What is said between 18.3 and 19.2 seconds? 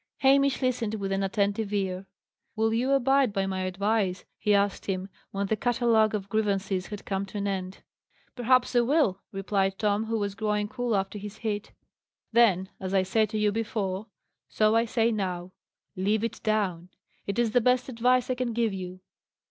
I can give you."